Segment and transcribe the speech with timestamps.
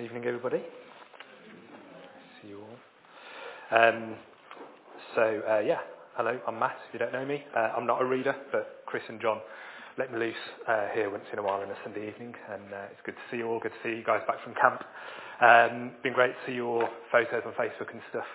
[0.00, 0.62] Evening, everybody.
[2.40, 3.78] See you all.
[3.78, 4.14] Um,
[5.14, 5.80] so, uh, yeah,
[6.16, 7.44] hello, I'm Matt, if you don't know me.
[7.54, 9.40] Uh, I'm not a reader, but Chris and John
[9.98, 12.88] let me loose uh, here once in a while on a Sunday evening, and uh,
[12.90, 14.80] it's good to see you all, good to see you guys back from camp.
[15.42, 18.30] Um, been great to see your photos on Facebook and stuff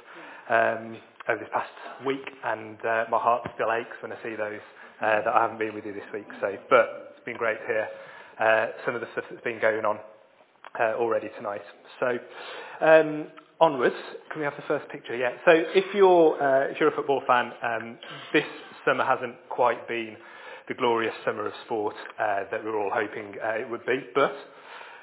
[0.52, 0.97] um,
[1.27, 1.73] over this past
[2.05, 4.61] week, and uh, my heart still aches when I see those
[5.02, 6.29] uh, that I haven't been with you this week.
[6.41, 7.88] So, but it's been great to hear
[8.86, 9.97] some of the stuff that's been going on
[10.80, 11.62] uh, already tonight.
[12.00, 12.18] So
[12.82, 13.28] um,
[13.60, 13.96] onwards,
[14.32, 15.16] can we have the first picture?
[15.16, 15.32] Yeah.
[15.46, 17.97] So if you're uh, if you're a football fan, um,
[18.33, 18.46] this
[18.86, 20.18] summer hasn't quite been
[20.68, 24.00] the glorious summer of sport uh, that we were all hoping uh, it would be,
[24.16, 24.33] but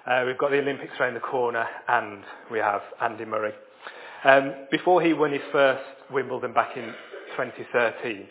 [0.06, 3.52] uh, we've got the Olympics around the corner, and we have Andy Murray.
[4.24, 6.92] Um, before he won his first Wimbledon back in
[7.36, 8.26] 2013,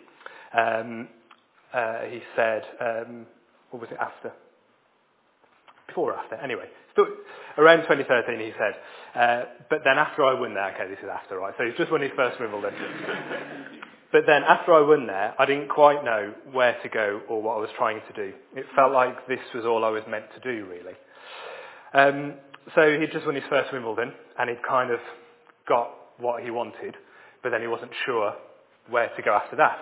[0.53, 1.07] um,
[1.73, 3.25] uh, he said, um,
[3.69, 4.33] what was it after?
[5.87, 6.35] Before or after?
[6.35, 6.65] Anyway,
[7.57, 8.75] around 2013 he said,
[9.13, 11.53] uh, but then after I won there, okay, this is after, right?
[11.57, 12.73] So he's just won his first Wimbledon.
[14.11, 17.57] but then after I won there, I didn't quite know where to go or what
[17.57, 18.33] I was trying to do.
[18.55, 20.95] It felt like this was all I was meant to do, really.
[21.93, 22.35] Um,
[22.75, 24.99] so he'd just won his first Wimbledon, and he'd kind of
[25.67, 26.95] got what he wanted,
[27.43, 28.33] but then he wasn't sure
[28.89, 29.77] where to go after that.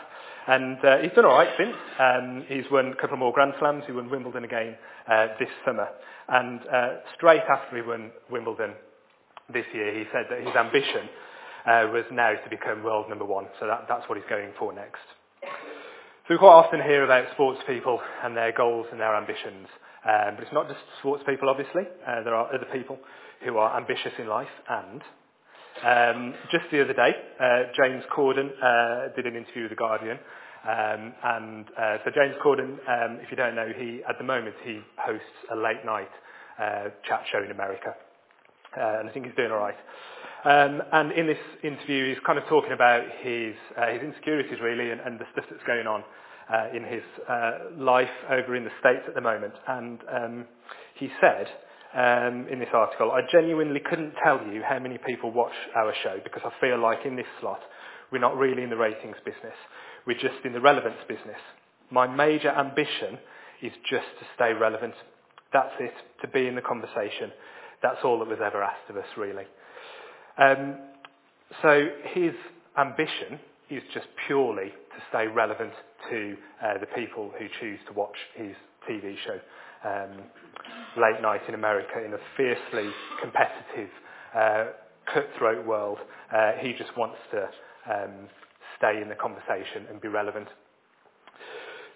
[0.50, 1.76] And uh, he's done all right since.
[2.00, 3.84] Um, he's won a couple more Grand Slams.
[3.86, 4.76] He won Wimbledon again
[5.08, 5.88] uh, this summer.
[6.28, 8.74] And uh, straight after he won Wimbledon
[9.54, 11.08] this year, he said that his ambition
[11.68, 13.46] uh, was now to become world number one.
[13.60, 15.06] So that, that's what he's going for next.
[15.44, 19.68] So we quite often hear about sports people and their goals and their ambitions.
[20.02, 21.84] Um, but it's not just sports people, obviously.
[22.08, 22.98] Uh, there are other people
[23.46, 25.04] who are ambitious in life and
[25.84, 30.20] um, just the other day, uh, James Corden uh, did an interview with The Guardian.
[30.68, 34.56] Um, and uh, so James Corden, um, if you don't know, he at the moment
[34.64, 36.12] he hosts a late night
[36.60, 37.96] uh, chat show in America.
[38.78, 39.78] Uh, and I think he's doing all right.
[40.44, 44.92] Um, and in this interview, he's kind of talking about his, uh, his insecurities really
[44.92, 46.04] and, and the stuff that's going on
[46.52, 49.54] uh, in his uh, life over in the States at the moment.
[49.68, 50.46] And um,
[50.96, 51.48] he said
[51.96, 56.20] um, in this article, I genuinely couldn't tell you how many people watch our show
[56.24, 57.60] because I feel like in this slot
[58.12, 59.56] we're not really in the ratings business.
[60.06, 61.40] We're just in the relevance business.
[61.92, 63.18] My major ambition
[63.62, 64.94] is just to stay relevant.
[65.52, 67.32] That's it, to be in the conversation.
[67.82, 69.46] That's all that was ever asked of us, really.
[70.38, 70.78] Um,
[71.62, 72.34] so his
[72.78, 73.40] ambition
[73.70, 75.74] is just purely to stay relevant
[76.10, 78.56] to uh, the people who choose to watch his
[78.90, 79.40] TV show
[79.84, 80.24] um,
[80.98, 82.90] late night in America in a fiercely
[83.22, 83.90] competitive,
[84.36, 84.66] uh,
[85.14, 85.98] cutthroat world.
[86.34, 87.44] Uh, he just wants to
[87.92, 88.28] um,
[88.78, 90.48] stay in the conversation and be relevant.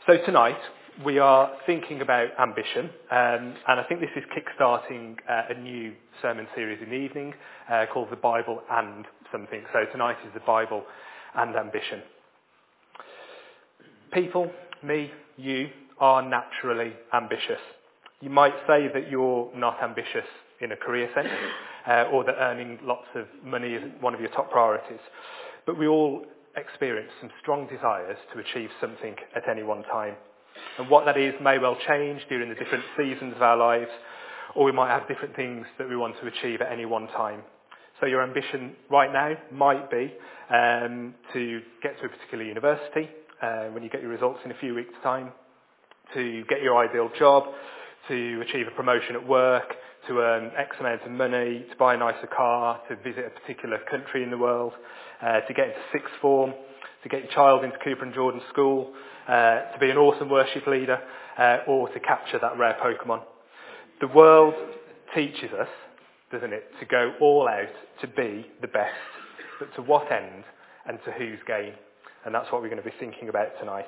[0.07, 0.57] So tonight
[1.05, 5.93] we are thinking about ambition, um, and I think this is kick-starting uh, a new
[6.21, 7.33] sermon series in the evening
[7.71, 9.63] uh, called The Bible and Something.
[9.73, 10.83] So tonight is the Bible
[11.35, 12.01] and ambition.
[14.13, 14.51] People,
[14.83, 15.69] me, you,
[16.03, 17.61] are naturally ambitious.
[18.19, 20.27] You might say that you're not ambitious
[20.59, 21.29] in a career sense,
[21.87, 24.99] uh, or that earning lots of money isn't one of your top priorities.
[25.65, 26.25] But we all
[26.57, 30.15] experience some strong desires to achieve something at any one time.
[30.77, 33.91] And what that is may well change during the different seasons of our lives,
[34.55, 37.43] or we might have different things that we want to achieve at any one time.
[38.01, 40.13] So your ambition right now might be
[40.49, 43.09] um, to get to a particular university
[43.41, 45.31] uh, when you get your results in a few weeks' time,
[46.13, 47.43] to get your ideal job,
[48.07, 49.73] to achieve a promotion at work,
[50.07, 53.79] to earn X amount of money, to buy a nicer car, to visit a particular
[53.89, 54.73] country in the world,
[55.21, 56.53] uh, to get into sixth form,
[57.03, 58.93] to get your child into Cooper and Jordan School,
[59.27, 60.99] uh, to be an awesome worship leader,
[61.37, 63.21] uh, or to capture that rare Pokemon.
[64.01, 64.55] The world
[65.15, 65.69] teaches us,
[66.31, 68.93] doesn't it, to go all out to be the best,
[69.59, 70.43] but to what end
[70.85, 71.73] and to whose gain?
[72.25, 73.85] And that's what we're going to be thinking about tonight.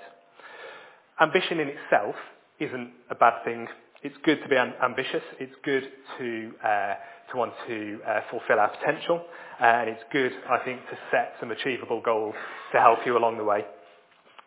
[1.20, 2.16] Ambition in itself
[2.60, 3.68] isn't a bad thing
[4.06, 5.24] it's good to be ambitious.
[5.40, 5.82] It's good
[6.20, 6.94] to, uh,
[7.32, 9.20] to want to uh, fulfill our potential.
[9.60, 12.36] Uh, and it's good, I think, to set some achievable goals
[12.72, 13.66] to help you along the way.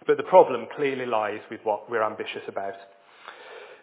[0.06, 2.74] But the problem clearly lies with what we're ambitious about.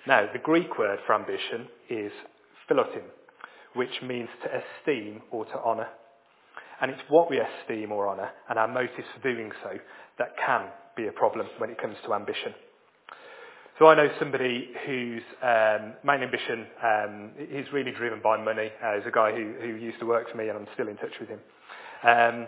[0.07, 2.13] Now, the Greek word for ambition is
[2.71, 3.03] philotim,
[3.73, 5.89] which means to esteem or to honour.
[6.79, 9.71] And it's what we esteem or honour and our motives for doing so
[10.19, 12.53] that can be a problem when it comes to ambition.
[13.77, 18.71] So I know somebody whose um, main ambition um, is really driven by money.
[18.81, 21.11] Uh, a guy who, who used to work for me and I'm still in touch
[21.19, 21.39] with him.
[22.01, 22.47] Um,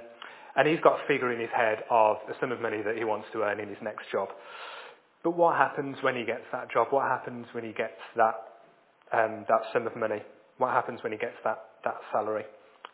[0.55, 3.03] and he's got a figure in his head of the sum of money that he
[3.03, 4.29] wants to earn in his next job.
[5.21, 6.87] But what happens when he gets that job?
[6.91, 8.35] What happens when he gets that,
[9.11, 10.23] um, that sum of money?
[10.59, 12.45] What happens when he gets that, that salary?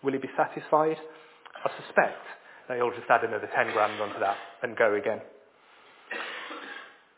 [0.03, 0.97] Will he be satisfied?
[1.63, 2.25] I suspect
[2.68, 5.21] that he'll just add another 10 grand onto that and go again.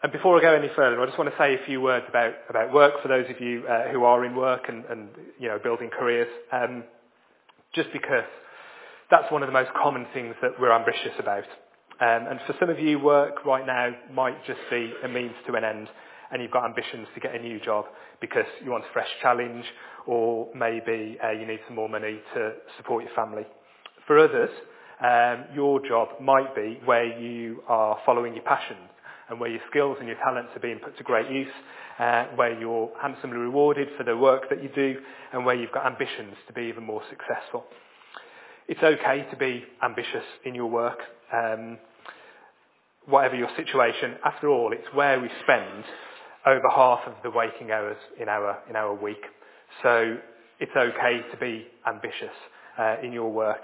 [0.06, 2.36] And before I go any further, I just want to say a few words about,
[2.48, 5.10] about work for those of you uh, who are in work and, and
[5.40, 6.28] you know, building careers.
[6.54, 6.84] Um,
[7.74, 8.30] just because
[9.10, 11.46] that's one of the most common things that we're ambitious about.
[12.00, 15.56] Um, and for some of you, work right now might just be a means to
[15.56, 15.88] an end,
[16.32, 17.86] and you've got ambitions to get a new job
[18.22, 19.66] because you want a fresh challenge,
[20.06, 23.48] or maybe uh, you need some more money to support your family.
[24.06, 24.52] For others,
[25.04, 28.92] um, your job might be where you are following your passions
[29.30, 31.52] and where your skills and your talents are being put to great use,
[32.00, 34.98] uh, where you're handsomely rewarded for the work that you do,
[35.34, 37.66] and where you've got ambitions to be even more successful.
[38.68, 41.00] It's okay to be ambitious in your work,
[41.34, 41.78] um,
[43.06, 44.16] whatever your situation.
[44.24, 45.84] After all, it's where we spend
[46.46, 49.24] over half of the waking hours in our, in our week.
[49.84, 50.18] So
[50.60, 52.36] it's okay to be ambitious
[52.78, 53.62] uh, in your work.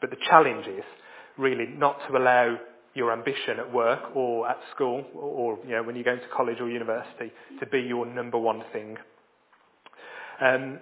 [0.00, 0.84] But the challenge is
[1.36, 2.58] really not to allow
[2.94, 6.56] your ambition at work or at school or, you know, when you're going to college
[6.60, 8.96] or university to be your number one thing.
[10.40, 10.80] Um,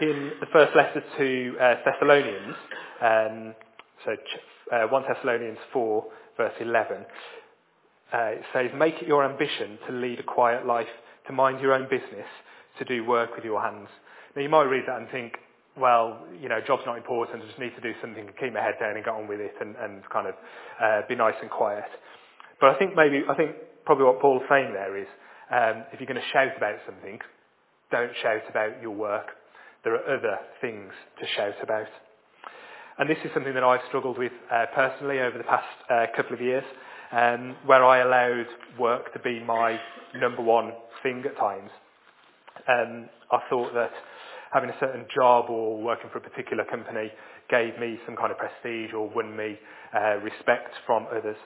[0.00, 2.56] in the first letter to uh, Thessalonians,
[3.00, 3.54] um,
[4.04, 4.16] so
[4.72, 6.04] uh, 1 Thessalonians 4,
[6.36, 6.96] verse 11,
[8.12, 10.88] uh, it says, Make it your ambition to lead a quiet life,
[11.26, 12.26] to mind your own business,
[12.78, 13.88] to do work with your hands.
[14.34, 15.34] Now you might read that and think,
[15.76, 18.60] well, you know, job's not important, I just need to do something to keep my
[18.60, 20.34] head down and get on with it and, and kind of
[20.80, 21.84] uh, be nice and quiet.
[22.60, 25.08] But I think maybe, I think probably what Paul's saying there is,
[25.50, 27.18] um, if you're going to shout about something,
[27.90, 29.26] don't shout about your work.
[29.82, 31.86] There are other things to shout about.
[32.98, 36.34] And this is something that I've struggled with uh, personally over the past uh, couple
[36.34, 36.64] of years,
[37.12, 38.46] um, where I allowed
[38.78, 39.78] work to be my
[40.14, 40.72] number one
[41.02, 41.70] thing at times.
[42.68, 43.90] Um, I thought that
[44.54, 47.10] having a certain job or working for a particular company
[47.50, 49.58] gave me some kind of prestige or won me
[49.94, 51.36] uh, respect from others.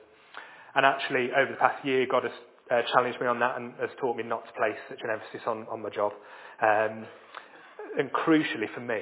[0.75, 2.33] And actually, over the past year, God has
[2.71, 5.41] uh, challenged me on that and has taught me not to place such an emphasis
[5.47, 6.13] on, on my job.
[6.63, 7.07] Um,
[7.99, 9.01] and crucially for me,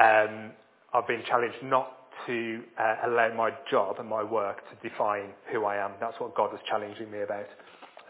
[0.00, 0.52] um,
[0.94, 1.96] I've been challenged not
[2.26, 5.92] to uh, allow my job and my work to define who I am.
[6.00, 7.46] That's what God was challenging me about.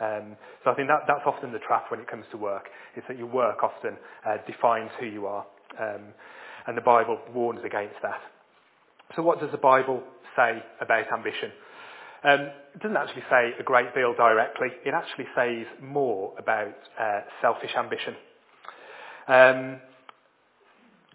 [0.00, 3.02] Um, so I think that, that's often the trap when it comes to work, is
[3.08, 5.46] that your work often uh, defines who you are.
[5.78, 6.14] Um,
[6.66, 8.20] and the Bible warns against that.
[9.16, 10.02] So what does the Bible
[10.36, 11.50] say about ambition?
[12.22, 12.40] Um,
[12.74, 14.68] it doesn't actually say a great deal directly.
[14.84, 18.14] It actually says more about uh, selfish ambition.
[19.26, 19.80] Um,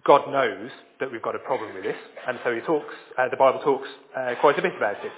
[0.04, 1.98] God knows that we've got a problem with this,
[2.28, 5.12] and so he talks, uh, the Bible talks uh, quite a bit about it.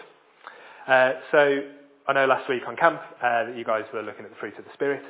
[0.88, 1.62] Uh, so
[2.08, 4.58] I know last week on camp uh, that you guys were looking at the fruit
[4.58, 5.04] of the Spirit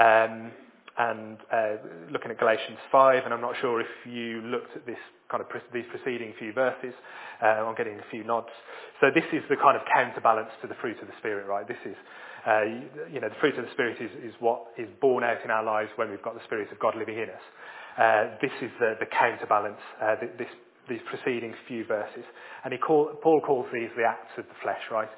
[0.00, 0.48] um,
[0.96, 1.76] and uh,
[2.10, 4.96] looking at Galatians 5, and I'm not sure if you looked at this
[5.28, 6.94] kind of pre- these preceding few verses.
[7.42, 8.48] Uh, I'm getting a few nods.
[8.98, 11.68] So this is the kind of counterbalance to the fruit of the Spirit, right?
[11.68, 11.96] This is,
[12.48, 12.64] uh,
[13.12, 15.62] you know, the fruit of the Spirit is, is what is born out in our
[15.62, 17.44] lives when we've got the Spirit of God living in us.
[18.00, 20.48] Uh, this is the, the counterbalance, uh, this,
[20.88, 22.24] these preceding few verses.
[22.64, 25.12] And he call, Paul calls these the acts of the flesh, right?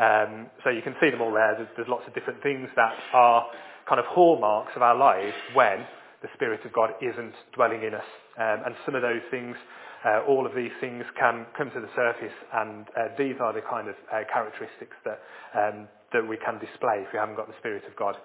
[0.00, 1.54] Um, so you can see them all there.
[1.56, 3.44] There's, there's lots of different things that are
[3.86, 5.84] kind of hallmarks of our lives when
[6.22, 8.08] the Spirit of God isn't dwelling in us.
[8.40, 9.56] Um, and some of those things,
[10.04, 13.60] uh, all of these things can come to the surface and uh, these are the
[13.60, 15.20] kind of uh, characteristics that,
[15.52, 18.16] um, that we can display if we haven't got the Spirit of God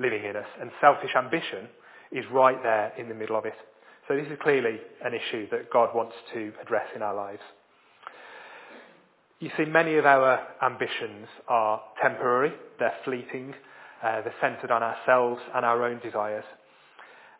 [0.00, 0.48] living in us.
[0.60, 1.68] And selfish ambition
[2.12, 3.56] is right there in the middle of it.
[4.08, 7.44] So this is clearly an issue that God wants to address in our lives.
[9.40, 13.54] You see, many of our ambitions are temporary, they're fleeting,
[14.02, 16.42] uh, they're centred on ourselves and our own desires.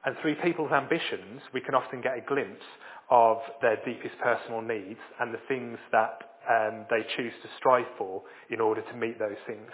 [0.04, 2.64] And through people's ambitions, we can often get a glimpse
[3.10, 8.22] of their deepest personal needs and the things that um, they choose to strive for
[8.48, 9.70] in order to meet those things.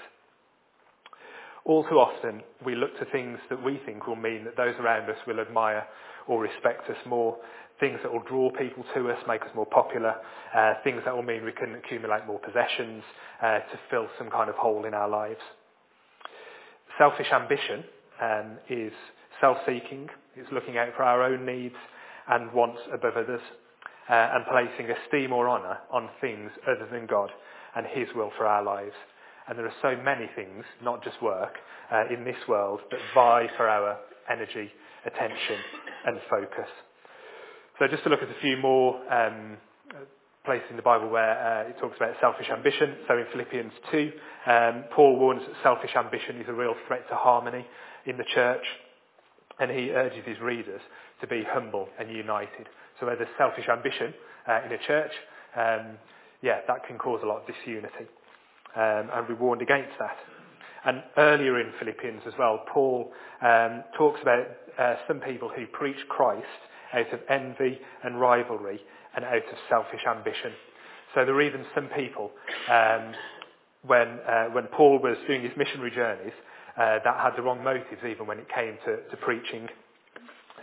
[1.66, 5.10] All too often, we look to things that we think will mean that those around
[5.10, 5.86] us will admire
[6.26, 7.36] or respect us more
[7.80, 10.14] things that will draw people to us, make us more popular,
[10.54, 13.02] uh, things that will mean we can accumulate more possessions
[13.42, 15.40] uh, to fill some kind of hole in our lives.
[16.98, 17.84] Selfish ambition
[18.22, 18.92] um, is
[19.40, 21.74] self-seeking, it's looking out for our own needs
[22.28, 23.40] and wants above others,
[24.08, 27.30] uh, and placing esteem or honour on things other than God
[27.74, 28.94] and his will for our lives.
[29.48, 31.54] And there are so many things, not just work,
[31.92, 33.98] uh, in this world that vie for our
[34.30, 34.70] energy,
[35.04, 35.58] attention
[36.06, 36.68] and focus.
[37.78, 39.56] So just to look at a few more um,
[40.44, 42.96] places in the Bible where uh, it talks about selfish ambition.
[43.08, 44.12] So in Philippians 2,
[44.46, 47.66] um, Paul warns that selfish ambition is a real threat to harmony
[48.06, 48.62] in the church.
[49.58, 50.80] And he urges his readers
[51.20, 52.68] to be humble and united.
[53.00, 54.14] So where there's selfish ambition
[54.48, 55.12] uh, in a church,
[55.56, 55.98] um,
[56.42, 58.06] yeah, that can cause a lot of disunity.
[58.76, 60.16] Um, and we warned against that.
[60.84, 63.10] And earlier in Philippians as well, Paul
[63.42, 64.46] um, talks about
[64.78, 66.46] uh, some people who preach Christ
[66.94, 68.80] out of envy and rivalry
[69.16, 70.52] and out of selfish ambition.
[71.14, 72.30] So there are even some people,
[72.70, 73.12] um,
[73.86, 76.32] when, uh, when Paul was doing his missionary journeys,
[76.76, 79.68] uh, that had the wrong motives even when it came to, to preaching.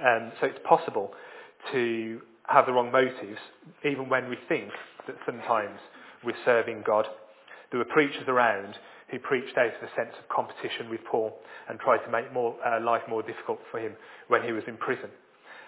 [0.03, 1.13] Um, so it's possible
[1.71, 3.39] to have the wrong motives
[3.85, 4.69] even when we think
[5.07, 5.79] that sometimes
[6.23, 7.05] we're serving God.
[7.71, 8.75] There were preachers around
[9.09, 11.37] who preached out of a sense of competition with Paul
[11.69, 13.93] and tried to make more, uh, life more difficult for him
[14.27, 15.09] when he was in prison.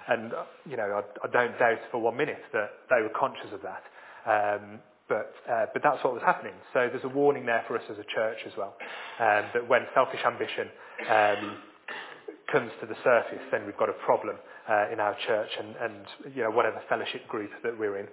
[0.08, 3.52] And, uh, you know, I, I, don't doubt for one minute that they were conscious
[3.54, 3.84] of that.
[4.28, 6.54] Um, but, uh, but that's what was happening.
[6.74, 8.76] So there's a warning there for us as a church as well,
[9.20, 10.68] um, that when selfish ambition
[11.10, 11.58] um,
[12.52, 14.38] comes to the surface, then we've got a problem
[14.70, 18.08] uh, in our church and, and you know, whatever fellowship group that we're in.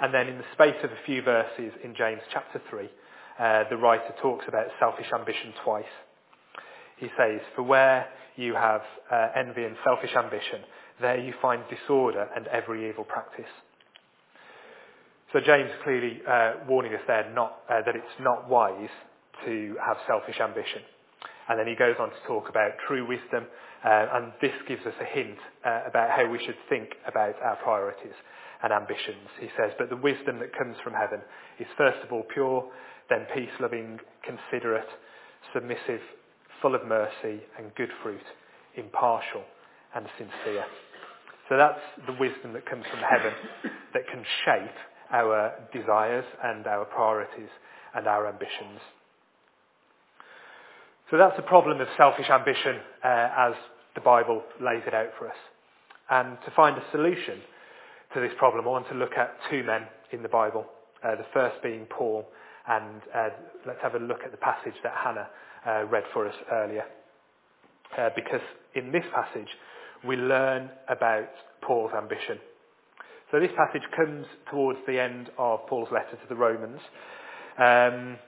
[0.00, 2.88] And then in the space of a few verses in James chapter 3,
[3.38, 5.84] uh, the writer talks about selfish ambition twice.
[6.98, 10.60] He says, For where you have uh, envy and selfish ambition,
[11.00, 13.50] there you find disorder and every evil practice.
[15.32, 18.92] So James is clearly uh, warning us there not, uh, that it's not wise
[19.46, 20.82] to have selfish ambition.
[21.48, 23.46] And then he goes on to talk about true wisdom,
[23.84, 27.56] uh, and this gives us a hint uh, about how we should think about our
[27.64, 28.14] priorities
[28.62, 29.26] and ambitions.
[29.40, 31.20] He says, but the wisdom that comes from heaven
[31.58, 32.70] is first of all pure,
[33.10, 34.88] then peace-loving, considerate,
[35.52, 36.00] submissive,
[36.62, 38.22] full of mercy and good fruit,
[38.76, 39.42] impartial
[39.94, 40.64] and sincere.
[41.48, 43.34] So that's the wisdom that comes from heaven
[43.92, 44.76] that can shape
[45.12, 47.50] our desires and our priorities
[47.94, 48.80] and our ambitions.
[51.10, 53.52] So that's the problem of selfish ambition uh, as
[53.94, 55.36] the Bible lays it out for us.
[56.08, 57.40] And to find a solution
[58.14, 60.64] to this problem, I want to look at two men in the Bible.
[61.04, 62.24] Uh, the first being Paul,
[62.68, 63.28] and uh,
[63.66, 65.28] let's have a look at the passage that Hannah
[65.66, 66.84] uh, read for us earlier.
[67.96, 68.40] Uh, because
[68.74, 69.48] in this passage,
[70.06, 71.28] we learn about
[71.60, 72.38] Paul's ambition.
[73.30, 76.80] So this passage comes towards the end of Paul's letter to the Romans,
[77.58, 78.18] um,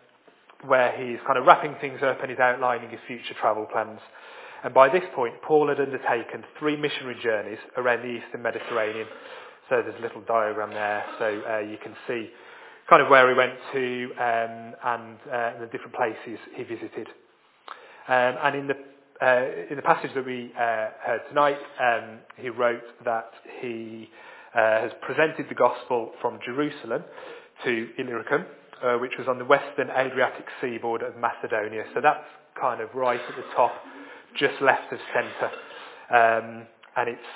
[0.66, 4.00] where he's kind of wrapping things up and he's outlining his future travel plans.
[4.64, 9.06] And by this point, Paul had undertaken three missionary journeys around the eastern Mediterranean.
[9.68, 12.30] So there's a little diagram there, so uh, you can see
[12.88, 17.08] kind of where he went to um, and uh, the different places he visited.
[18.08, 18.74] Um, and in the
[19.22, 24.08] uh, in the passage that we uh, heard tonight, um, he wrote that he
[24.54, 27.04] uh, has presented the gospel from Jerusalem
[27.64, 28.44] to Illyricum,
[28.82, 31.84] uh, which was on the western Adriatic seaboard of Macedonia.
[31.94, 32.24] So that's
[32.60, 33.72] kind of right at the top,
[34.36, 35.50] just left of centre.
[36.10, 37.30] Um, and it's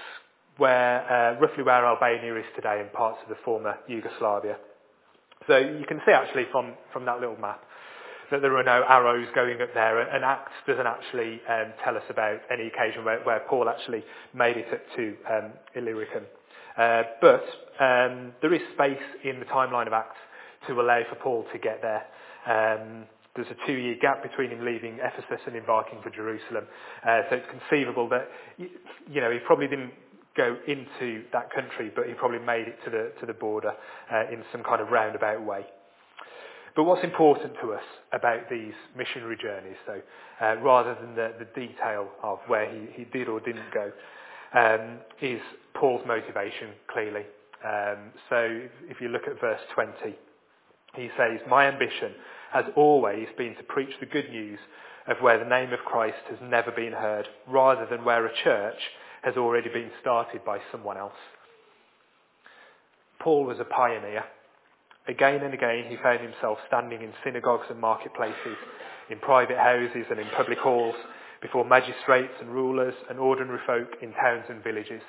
[0.57, 4.59] where, uh, roughly where Albania is today in parts of the former Yugoslavia.
[5.49, 7.65] So you can see actually from, from that little map
[8.31, 12.03] that there are no arrows going up there, and Acts doesn't actually um, tell us
[12.11, 16.25] about any occasion where, where Paul actually made it up to um, Illyricum.
[16.77, 17.45] Uh, but
[17.81, 20.19] um, there is space in the timeline of Acts
[20.67, 22.05] to allow for Paul to get there.
[22.47, 26.67] Um, there's a two-year gap between him leaving Ephesus and embarking for Jerusalem.
[27.07, 28.29] Uh, so it's conceivable that,
[28.59, 29.93] you know, he probably didn't
[30.37, 33.73] go into that country, but he probably made it to the, to the border
[34.13, 35.67] uh, in some kind of roundabout way.
[36.77, 37.83] But what's important to us
[38.13, 40.01] about these missionary journeys, though,
[40.41, 43.91] uh, rather than the, the detail of where he, he did or didn't go,
[44.55, 45.41] um, is
[45.75, 47.25] Paul's motivation, clearly.
[47.65, 50.17] Um, so if you look at verse 20,
[50.95, 52.13] he says, My ambition
[52.53, 54.59] has always been to preach the good news
[55.09, 58.79] of where the name of Christ has never been heard, rather than where a church
[59.23, 61.13] has already been started by someone else.
[63.21, 64.25] Paul was a pioneer.
[65.09, 68.57] Again and again he found himself standing in synagogues and marketplaces,
[69.11, 70.95] in private houses and in public halls,
[71.41, 75.03] before magistrates and rulers and ordinary folk in towns and villages.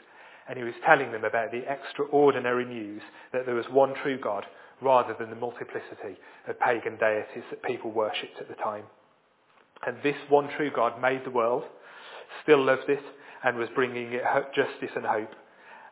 [0.47, 3.01] And he was telling them about the extraordinary news
[3.33, 4.45] that there was one true God
[4.81, 8.85] rather than the multiplicity of pagan deities that people worshipped at the time.
[9.85, 11.63] And this one true God made the world,
[12.43, 13.03] still loved it,
[13.43, 14.23] and was bringing it
[14.55, 15.31] justice and hope.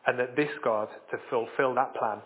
[0.06, 2.18] And that this God, to fulfill that plan,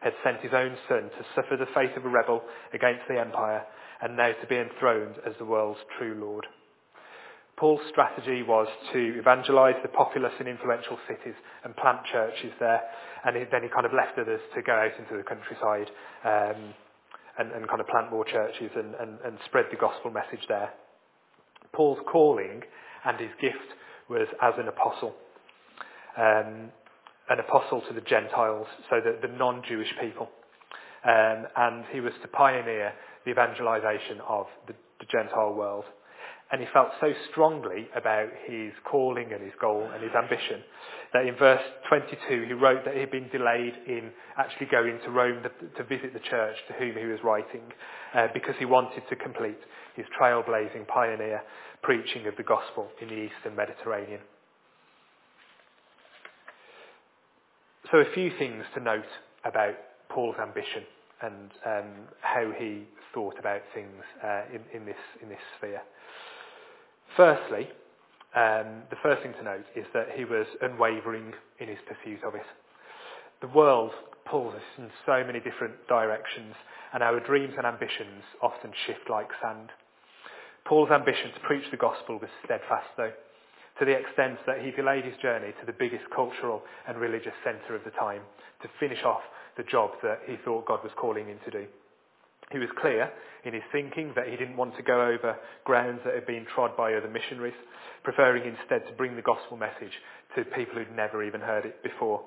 [0.00, 2.42] had sent his own son to suffer the fate of a rebel
[2.72, 3.64] against the empire
[4.02, 6.46] and now to be enthroned as the world's true Lord.
[7.56, 12.82] Paul's strategy was to evangelize the populous and influential cities and plant churches there,
[13.24, 15.88] and then he kind of left others to go out into the countryside
[16.24, 16.74] um,
[17.38, 20.70] and, and, kind of plant more churches and, and, and spread the gospel message there.
[21.72, 22.62] Paul's calling
[23.06, 23.72] and his gift
[24.08, 25.14] was as an apostle.
[26.16, 26.70] Um,
[27.28, 30.28] an apostle to the Gentiles, so the, the non-Jewish people.
[31.04, 32.92] Um, and he was to pioneer
[33.24, 35.84] the evangelization of the, the Gentile world.
[36.50, 40.62] And he felt so strongly about his calling and his goal and his ambition
[41.12, 45.10] that in verse 22 he wrote that he had been delayed in actually going to
[45.10, 47.62] Rome to, visit the church to whom he was writing
[48.14, 49.58] uh, because he wanted to complete
[49.96, 51.42] his trailblazing pioneer
[51.86, 54.20] preaching of the gospel in the eastern Mediterranean.
[57.92, 59.06] So a few things to note
[59.44, 59.76] about
[60.08, 60.82] Paul's ambition
[61.22, 61.90] and um,
[62.20, 62.82] how he
[63.14, 65.80] thought about things uh, in, in, this, in this sphere.
[67.16, 67.68] Firstly,
[68.34, 72.34] um, the first thing to note is that he was unwavering in his pursuit of
[72.34, 72.46] it.
[73.40, 73.92] The world
[74.28, 76.54] pulls us in so many different directions
[76.92, 79.70] and our dreams and ambitions often shift like sand.
[80.68, 83.12] Paul's ambition to preach the gospel was steadfast though,
[83.78, 87.76] to the extent that he delayed his journey to the biggest cultural and religious centre
[87.76, 88.22] of the time
[88.62, 89.22] to finish off
[89.56, 91.66] the job that he thought God was calling him to do.
[92.52, 93.10] He was clear
[93.44, 96.76] in his thinking that he didn't want to go over grounds that had been trod
[96.76, 97.54] by other missionaries,
[98.02, 99.92] preferring instead to bring the gospel message
[100.34, 102.22] to people who'd never even heard it before.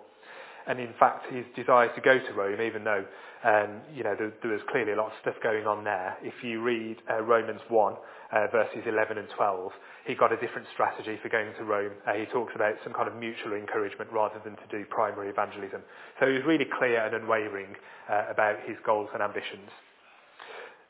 [0.69, 3.03] And in fact, his desire to go to Rome, even though
[3.41, 6.15] um, you know there, there, was clearly a lot of stuff going on there.
[6.21, 9.71] If you read uh, Romans 1, uh, verses 11 and 12,
[10.05, 11.93] he got a different strategy for going to Rome.
[12.05, 15.81] Uh, he talks about some kind of mutual encouragement rather than to do primary evangelism.
[16.19, 17.73] So he was really clear and unwavering
[18.05, 19.73] uh, about his goals and ambitions.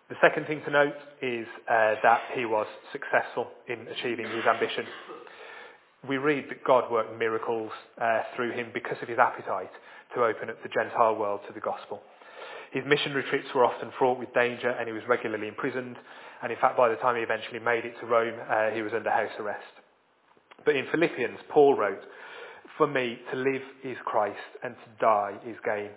[0.09, 4.83] The second thing to note is uh, that he was successful in achieving his ambition.
[6.07, 9.71] We read that God worked miracles uh, through him because of his appetite
[10.15, 12.01] to open up the Gentile world to the gospel.
[12.71, 15.97] His mission retreats were often fraught with danger and he was regularly imprisoned.
[16.41, 18.93] And in fact, by the time he eventually made it to Rome, uh, he was
[18.95, 19.73] under house arrest.
[20.65, 22.01] But in Philippians, Paul wrote,
[22.77, 25.89] For me, to live is Christ and to die is gain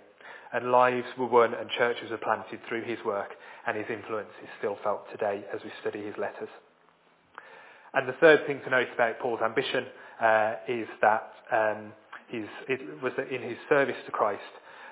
[0.52, 3.30] and lives were won and churches were planted through his work
[3.66, 6.48] and his influence is still felt today as we study his letters.
[7.94, 9.84] And the third thing to note about Paul's ambition
[10.20, 11.92] uh, is that um,
[12.28, 14.40] his, it was that in his service to Christ,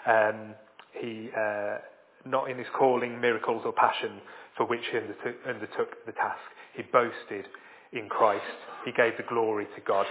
[0.06, 0.54] um,
[1.00, 1.78] he, uh,
[2.26, 4.20] not in his calling, miracles or passion
[4.56, 7.46] for which he undertook, undertook the task, he boasted
[7.92, 8.44] in Christ.
[8.84, 10.06] He gave the glory to God.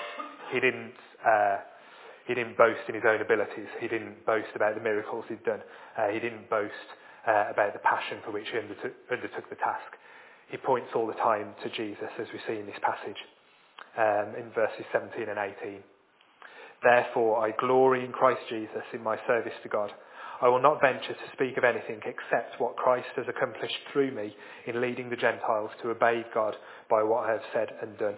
[0.52, 0.94] He didn't
[1.26, 1.58] uh,
[2.30, 3.66] he didn't boast in his own abilities.
[3.82, 5.62] He didn't boast about the miracles he'd done.
[5.98, 6.88] Uh, he didn't boast
[7.26, 9.98] uh, about the passion for which he undertook, undertook, the task.
[10.50, 13.18] He points all the time to Jesus, as we see in this passage,
[13.98, 15.80] um, in verses 17 and 18.
[16.84, 19.92] Therefore, I glory in Christ Jesus in my service to God.
[20.42, 24.34] I will not venture to speak of anything except what Christ has accomplished through me
[24.66, 26.56] in leading the Gentiles to obey God
[26.90, 28.16] by what I have said and done.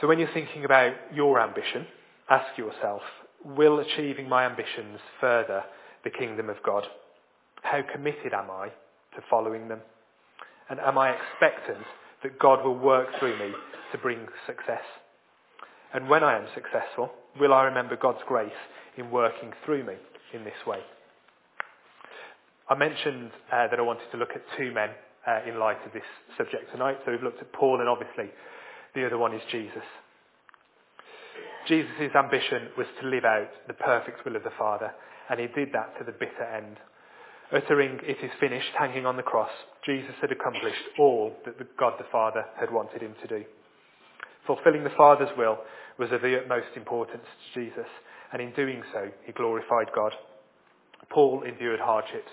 [0.00, 1.86] So when you're thinking about your ambition,
[2.30, 3.02] ask yourself,
[3.44, 5.62] will achieving my ambitions further
[6.02, 6.84] the kingdom of God?
[7.62, 8.70] How committed am I
[9.16, 9.80] to following them?
[10.70, 11.84] And am I expectant
[12.22, 13.54] that God will work through me
[13.92, 14.82] to bring success?
[15.94, 18.50] And when I am successful, will I remember God's grace
[18.96, 19.94] in working through me
[20.32, 20.80] in this way?
[22.68, 24.90] I mentioned uh, that I wanted to look at two men
[25.26, 26.02] uh, in light of this
[26.36, 26.98] subject tonight.
[27.04, 28.30] So we've looked at Paul and obviously
[28.94, 29.84] the other one is Jesus.
[31.68, 34.92] Jesus' ambition was to live out the perfect will of the Father,
[35.28, 36.76] and he did that to the bitter end.
[37.52, 39.50] Uttering, it is finished, hanging on the cross,
[39.84, 43.44] Jesus had accomplished all that the God the Father had wanted him to do.
[44.46, 45.58] Fulfilling the Father's will
[45.98, 47.86] was of the utmost importance to Jesus,
[48.32, 50.12] and in doing so, he glorified God.
[51.08, 52.30] Paul endured hardships,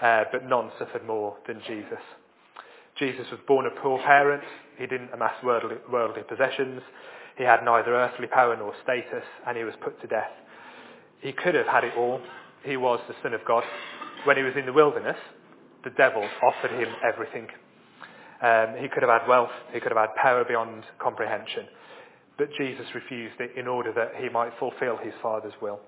[0.00, 2.02] uh, but none suffered more than Jesus.
[2.98, 4.46] Jesus was born of poor parents.
[4.78, 6.82] He didn't amass worldly, worldly possessions.
[7.36, 10.30] He had neither earthly power nor status, and he was put to death.
[11.20, 12.20] He could have had it all.
[12.64, 13.64] He was the Son of God.
[14.24, 15.16] When he was in the wilderness,
[15.84, 17.48] the devil offered him everything.
[18.40, 19.50] Um, he could have had wealth.
[19.72, 21.66] He could have had power beyond comprehension.
[22.38, 25.80] But Jesus refused it in order that he might fulfill his Father's will.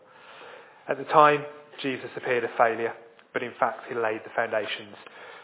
[0.89, 1.45] At the time,
[1.83, 2.93] Jesus appeared a failure,
[3.33, 4.97] but in fact he laid the foundations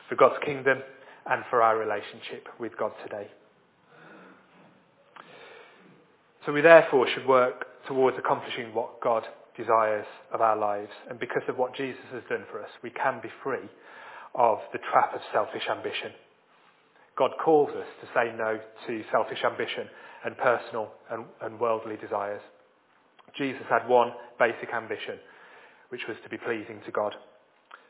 [0.08, 0.82] for God's kingdom
[1.26, 3.28] and for our relationship with God today.
[6.46, 9.26] So we therefore should work towards accomplishing what God
[9.56, 10.92] desires of our lives.
[11.08, 13.68] And because of what Jesus has done for us, we can be free
[14.34, 16.12] of the trap of selfish ambition.
[17.16, 19.88] God calls us to say no to selfish ambition
[20.24, 22.40] and personal and, and worldly desires.
[23.36, 25.18] Jesus had one basic ambition,
[25.90, 27.14] which was to be pleasing to God.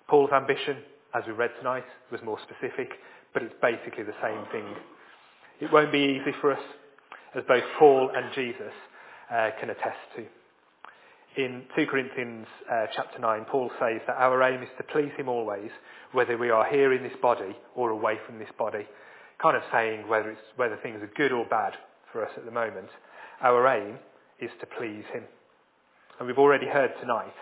[0.09, 0.79] Paul's ambition,
[1.15, 2.91] as we read tonight, was more specific,
[3.33, 4.67] but it's basically the same thing.
[5.61, 6.63] It won't be easy for us,
[7.37, 8.73] as both Paul and Jesus
[9.31, 10.40] uh, can attest to.
[11.37, 15.29] In 2 Corinthians uh, chapter 9, Paul says that our aim is to please him
[15.29, 15.71] always,
[16.11, 18.85] whether we are here in this body or away from this body.
[19.41, 21.75] Kind of saying whether, it's, whether things are good or bad
[22.13, 22.89] for us at the moment.
[23.43, 23.99] Our aim
[24.41, 25.23] is to please him.
[26.19, 27.33] And we've already heard tonight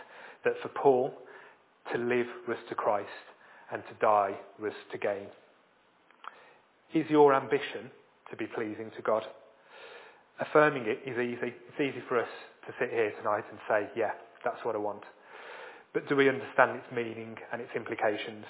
[0.44, 1.14] that for Paul,
[1.92, 3.09] to live was to Christ
[3.72, 5.29] and to die was to gain.
[6.92, 7.90] Is your ambition
[8.31, 9.22] to be pleasing to God?
[10.40, 11.55] Affirming it is easy.
[11.68, 12.29] It's easy for us
[12.69, 14.13] to sit here tonight and say, yeah,
[14.45, 15.03] that's what I want.
[15.95, 18.45] But do we understand its meaning and its implications?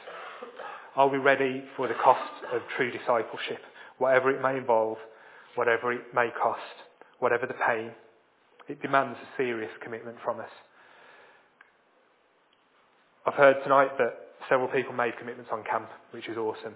[0.97, 3.63] Are we ready for the cost of true discipleship,
[3.99, 4.99] whatever it may involve,
[5.55, 6.61] whatever it may cost,
[7.21, 7.93] whatever the pain?
[8.67, 10.51] It demands a serious commitment from us.
[13.25, 14.15] I've heard tonight that
[14.49, 16.75] several people made commitments on camp, which is awesome.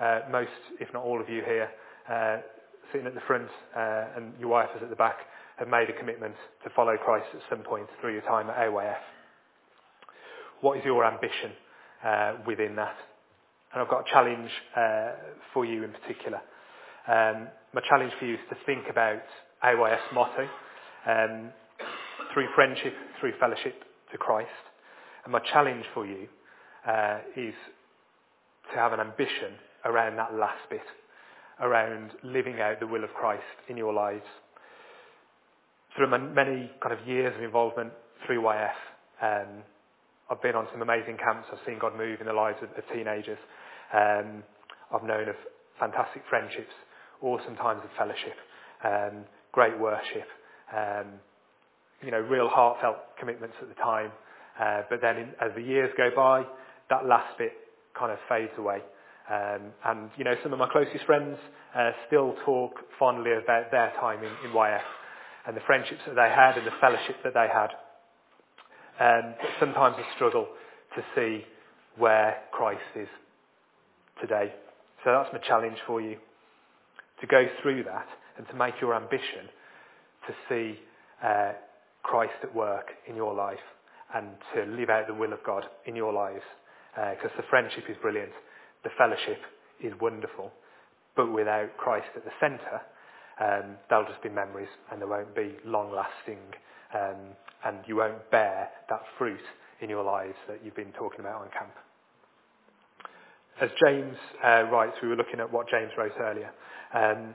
[0.00, 0.48] Uh, most,
[0.80, 1.68] if not all of you here,
[2.10, 2.38] uh,
[2.90, 5.18] sitting at the front uh, and your wife is at the back,
[5.60, 8.96] have made a commitment to follow Christ at some point through your time at AYF.
[10.62, 11.52] What is your ambition
[12.04, 12.96] uh, within that?
[13.72, 15.12] And I've got a challenge uh,
[15.52, 16.40] for you in particular.
[17.06, 19.22] Um, my challenge for you is to think about
[19.62, 20.48] AYF's motto,
[21.06, 21.50] um,
[22.32, 24.48] through friendship, through fellowship to Christ.
[25.24, 26.26] And my challenge for you
[26.88, 27.54] uh, is
[28.72, 30.80] to have an ambition around that last bit,
[31.60, 34.24] around living out the will of Christ in your lives.
[35.96, 37.92] Through many kind of years of involvement
[38.26, 38.78] through YF,
[39.22, 39.62] um,
[40.30, 41.48] I've been on some amazing camps.
[41.52, 43.38] I've seen God move in the lives of, of teenagers.
[43.92, 44.44] Um,
[44.94, 45.34] I've known of
[45.80, 46.72] fantastic friendships,
[47.22, 48.36] awesome times of fellowship,
[48.84, 50.28] um, great worship,
[50.76, 51.06] um,
[52.02, 54.12] you know, real heartfelt commitments at the time.
[54.60, 56.44] Uh, but then in, as the years go by,
[56.88, 57.52] that last bit
[57.98, 58.78] kind of fades away.
[59.28, 61.36] Um, and, you know, some of my closest friends
[61.74, 64.80] uh, still talk fondly about their time in, in YF
[65.46, 67.70] and the friendships that they had and the fellowship that they had.
[69.00, 70.48] Um, but sometimes I struggle
[70.96, 71.44] to see
[71.96, 73.08] where Christ is
[74.20, 74.52] today.
[75.04, 76.16] So that's my challenge for you,
[77.20, 79.48] to go through that and to make your ambition
[80.26, 80.78] to see
[81.24, 81.52] uh,
[82.02, 83.58] Christ at work in your life
[84.14, 86.44] and to live out the will of God in your lives.
[86.94, 88.32] Because uh, the friendship is brilliant,
[88.84, 89.38] the fellowship
[89.82, 90.50] is wonderful,
[91.16, 92.80] but without Christ at the centre,
[93.40, 96.38] um, they'll just be memories and they won't be long-lasting
[96.94, 97.16] um,
[97.64, 99.40] and you won't bear that fruit
[99.80, 101.72] in your lives that you've been talking about on camp.
[103.60, 106.50] As James uh, writes, we were looking at what James wrote earlier,
[106.94, 107.34] um,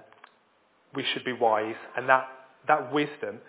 [0.96, 2.28] we should be wise and that,
[2.68, 3.40] that wisdom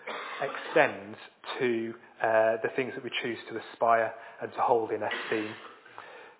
[0.41, 1.17] extends
[1.59, 5.49] to uh, the things that we choose to aspire and to hold in esteem.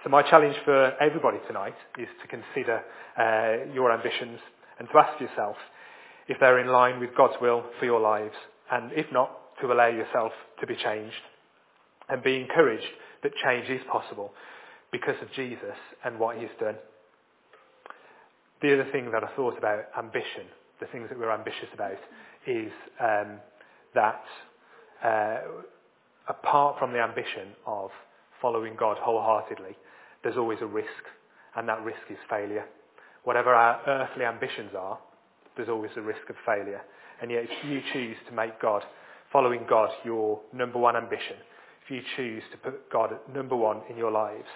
[0.03, 2.81] So my challenge for everybody tonight is to consider
[3.17, 4.39] uh, your ambitions
[4.79, 5.55] and to ask yourself
[6.27, 8.35] if they're in line with God's will for your lives,
[8.71, 11.15] and if not, to allow yourself to be changed
[12.09, 12.85] and be encouraged
[13.23, 14.31] that change is possible
[14.91, 16.75] because of Jesus and what he's done.
[18.61, 20.45] The other thing that I thought about ambition,
[20.79, 21.97] the things that we're ambitious about,
[22.45, 23.39] is um,
[23.93, 24.23] that
[25.03, 25.37] uh,
[26.27, 27.89] apart from the ambition of
[28.41, 29.75] following God wholeheartedly,
[30.23, 30.87] there's always a risk,
[31.55, 32.65] and that risk is failure.
[33.23, 34.97] Whatever our earthly ambitions are,
[35.57, 36.81] there's always a risk of failure.
[37.21, 38.83] And yet if you choose to make God,
[39.31, 41.37] following God, your number one ambition,
[41.83, 44.47] if you choose to put God at number one in your lives,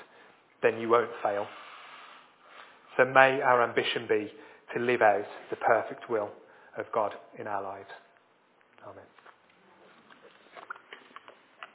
[0.62, 1.48] then you won't fail.
[2.98, 4.32] So may our ambition be
[4.74, 6.30] to live out the perfect will
[6.78, 7.90] of God in our lives.
[8.88, 9.21] Amen.